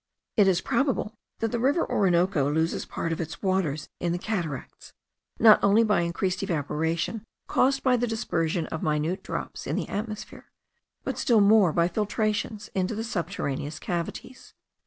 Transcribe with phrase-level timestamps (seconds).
[0.35, 4.93] It is probable that the river Orinoco loses part of its waters in the cataracts,
[5.37, 10.51] not only by increased evaporation, caused by the dispersion of minute drops in the atmosphere,
[11.03, 14.55] but still more by filtrations into the subterraneous cavities.